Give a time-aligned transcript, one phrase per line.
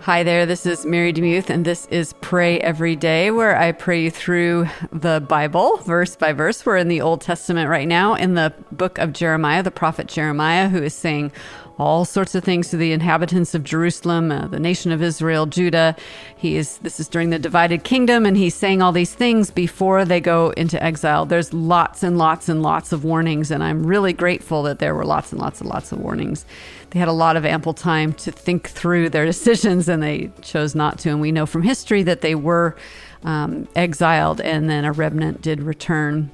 [0.00, 4.08] Hi there, this is Mary DeMuth, and this is Pray Every Day, where I pray
[4.08, 6.64] through the Bible, verse by verse.
[6.64, 10.68] We're in the Old Testament right now, in the book of Jeremiah, the prophet Jeremiah,
[10.68, 11.30] who is saying
[11.78, 15.96] all sorts of things to the inhabitants of Jerusalem, uh, the nation of Israel, Judah.
[16.36, 20.04] He is this is during the divided kingdom, and he's saying all these things before
[20.04, 21.26] they go into exile.
[21.26, 25.04] There's lots and lots and lots of warnings, and I'm really grateful that there were
[25.04, 26.44] lots and lots and lots of warnings
[26.92, 30.74] they had a lot of ample time to think through their decisions and they chose
[30.74, 31.10] not to.
[31.10, 32.76] And we know from history that they were
[33.24, 36.30] um, exiled and then a remnant did return.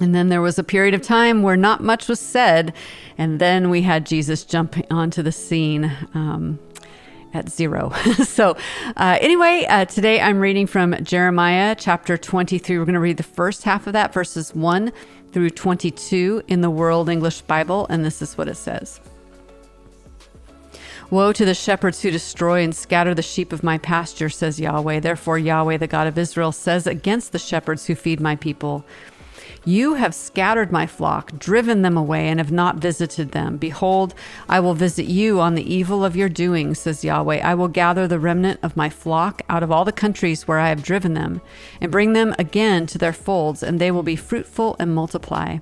[0.00, 2.72] And then there was a period of time where not much was said.
[3.18, 5.92] And then we had Jesus jumping onto the scene.
[6.14, 6.58] Um,
[7.32, 7.90] at zero.
[8.24, 8.56] so,
[8.96, 12.78] uh, anyway, uh, today I'm reading from Jeremiah chapter 23.
[12.78, 14.92] We're going to read the first half of that, verses 1
[15.32, 19.00] through 22 in the World English Bible, and this is what it says.
[21.10, 25.00] Woe to the shepherds who destroy and scatter the sheep of my pasture, says Yahweh.
[25.00, 28.84] Therefore, Yahweh, the God of Israel, says against the shepherds who feed my people
[29.64, 33.58] You have scattered my flock, driven them away, and have not visited them.
[33.58, 34.14] Behold,
[34.48, 37.40] I will visit you on the evil of your doing, says Yahweh.
[37.40, 40.70] I will gather the remnant of my flock out of all the countries where I
[40.70, 41.42] have driven them,
[41.78, 45.58] and bring them again to their folds, and they will be fruitful and multiply.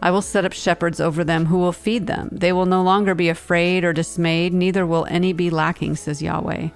[0.00, 2.28] I will set up shepherds over them who will feed them.
[2.30, 6.68] They will no longer be afraid or dismayed, neither will any be lacking, says Yahweh.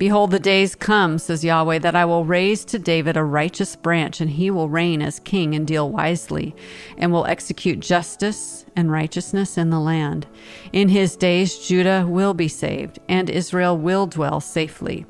[0.00, 4.22] Behold, the days come, says Yahweh, that I will raise to David a righteous branch,
[4.22, 6.56] and he will reign as king and deal wisely,
[6.96, 10.26] and will execute justice and righteousness in the land.
[10.72, 15.04] In his days, Judah will be saved, and Israel will dwell safely.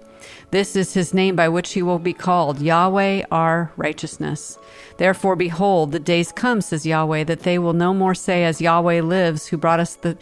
[0.50, 4.58] This is his name by which he will be called Yahweh our righteousness.
[4.96, 9.02] Therefore, behold, the days come, says Yahweh, that they will no more say, As Yahweh
[9.02, 10.18] lives, who brought us the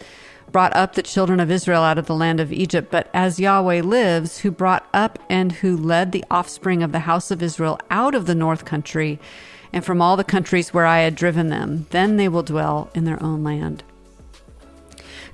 [0.51, 3.81] brought up the children of Israel out of the land of Egypt, but as Yahweh
[3.81, 8.15] lives, who brought up and who led the offspring of the house of Israel out
[8.15, 9.19] of the north country
[9.71, 13.05] and from all the countries where I had driven them, then they will dwell in
[13.05, 13.83] their own land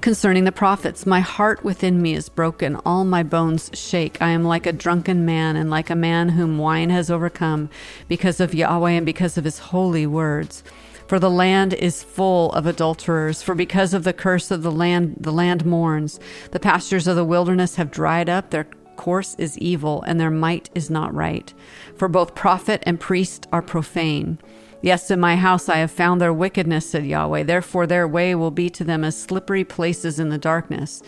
[0.02, 1.08] concerning the prophets.
[1.08, 4.22] My heart within me is broken, all my bones shake.
[4.22, 7.72] I am like a drunken man, and like a man whom wine has overcome,
[8.08, 10.64] because of Yahweh and because of his holy words.
[11.08, 15.18] For the land is full of adulterers, for because of the curse of the land,
[15.20, 16.20] the land mourns.
[16.52, 20.70] The pastures of the wilderness have dried up, their course is evil, and their might
[20.74, 21.54] is not right.
[21.96, 24.40] For both prophet and priest are profane.
[24.82, 27.44] Yes, in my house I have found their wickedness, said Yahweh.
[27.44, 31.02] Therefore, their way will be to them as slippery places in the darkness.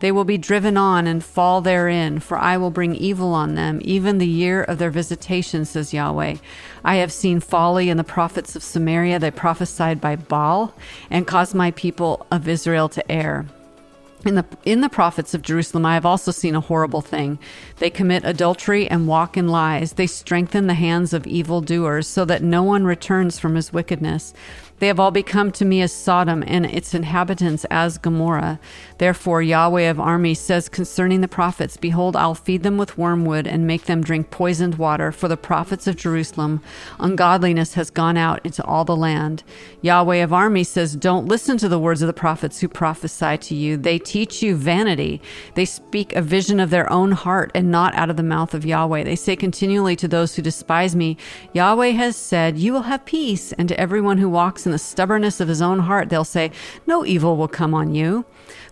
[0.00, 3.80] They will be driven on and fall therein, for I will bring evil on them,
[3.82, 6.36] even the year of their visitation, says Yahweh.
[6.84, 9.18] I have seen folly in the prophets of Samaria.
[9.18, 10.74] They prophesied by Baal
[11.10, 13.46] and caused my people of Israel to err.
[14.24, 17.38] In the in the prophets of Jerusalem I have also seen a horrible thing.
[17.76, 19.92] They commit adultery and walk in lies.
[19.92, 24.32] They strengthen the hands of evil doers so that no one returns from his wickedness.
[24.80, 28.58] They have all become to me as Sodom, and its inhabitants as Gomorrah.
[28.98, 33.66] Therefore, Yahweh of armies says concerning the prophets Behold, I'll feed them with wormwood and
[33.66, 35.12] make them drink poisoned water.
[35.12, 36.60] For the prophets of Jerusalem,
[36.98, 39.44] ungodliness has gone out into all the land.
[39.80, 43.54] Yahweh of armies says, Don't listen to the words of the prophets who prophesy to
[43.54, 43.76] you.
[43.76, 45.22] They teach you vanity.
[45.54, 48.66] They speak a vision of their own heart and not out of the mouth of
[48.66, 49.04] Yahweh.
[49.04, 51.16] They say continually to those who despise me,
[51.52, 53.52] Yahweh has said, You will have peace.
[53.52, 56.50] And to everyone who walks in the stubbornness of his own heart, they'll say,
[56.86, 58.24] No evil will come on you.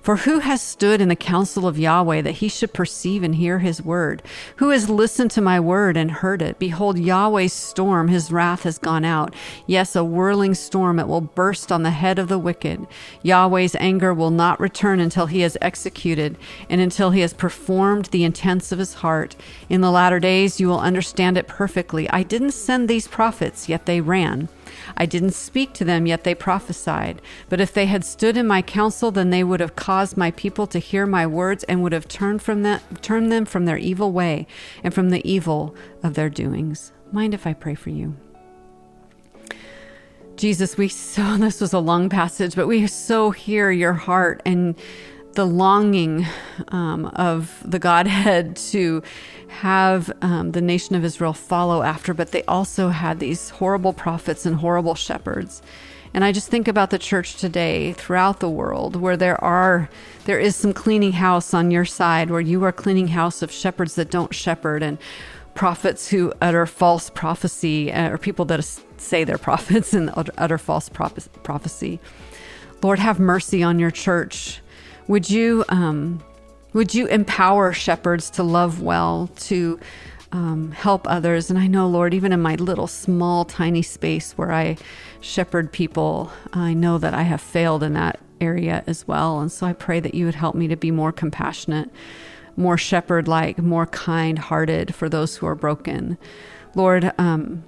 [0.02, 3.60] For who has stood in the counsel of Yahweh that he should perceive and hear
[3.60, 4.20] his word?
[4.56, 6.58] Who has listened to my word and heard it?
[6.58, 9.32] Behold, Yahweh's storm, his wrath has gone out.
[9.64, 12.84] Yes, a whirling storm, it will burst on the head of the wicked.
[13.22, 16.36] Yahweh's anger will not return until he has executed
[16.68, 19.36] and until he has performed the intents of his heart.
[19.68, 22.10] In the latter days, you will understand it perfectly.
[22.10, 24.48] I didn't send these prophets, yet they ran.
[24.96, 27.20] I didn't speak to them, yet they prophesied.
[27.48, 30.66] But if they had stood in my counsel, then they would have caused my people
[30.68, 34.12] to hear my words and would have turned from them, turned them from their evil
[34.12, 34.46] way
[34.82, 36.92] and from the evil of their doings.
[37.12, 38.16] Mind if I pray for you?
[40.36, 44.74] Jesus, we so, this was a long passage, but we so hear your heart and
[45.34, 46.26] the longing
[46.68, 49.02] um, of the Godhead to
[49.48, 54.46] have um, the nation of Israel follow after, but they also had these horrible prophets
[54.46, 55.62] and horrible shepherds.
[56.14, 59.88] And I just think about the church today throughout the world where there are
[60.24, 63.94] there is some cleaning house on your side where you are cleaning house of shepherds
[63.94, 64.98] that don't shepherd and
[65.54, 68.64] prophets who utter false prophecy uh, or people that
[68.98, 71.98] say they're prophets and utter false prophecy.
[72.82, 74.61] Lord, have mercy on your church
[75.08, 76.22] would you um,
[76.72, 79.78] Would you empower shepherds to love well, to
[80.32, 81.50] um, help others?
[81.50, 84.78] And I know, Lord, even in my little, small, tiny space where I
[85.20, 89.40] shepherd people, I know that I have failed in that area as well.
[89.40, 91.90] And so I pray that you would help me to be more compassionate,
[92.56, 96.16] more shepherd like, more kind hearted for those who are broken.
[96.74, 97.64] Lord, um,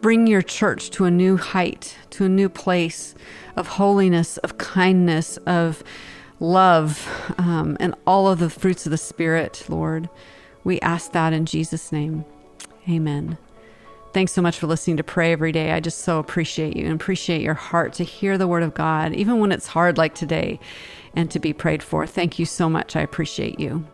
[0.00, 3.14] bring your church to a new height, to a new place
[3.56, 5.82] of holiness, of kindness, of
[6.38, 7.08] love,
[7.38, 10.08] um, and all of the fruits of the Spirit, Lord.
[10.64, 12.24] We ask that in Jesus' name.
[12.88, 13.38] Amen.
[14.12, 15.70] Thanks so much for listening to Pray Every Day.
[15.70, 19.14] I just so appreciate you and appreciate your heart to hear the Word of God,
[19.14, 20.58] even when it's hard like today,
[21.14, 22.06] and to be prayed for.
[22.06, 22.96] Thank you so much.
[22.96, 23.86] I appreciate you.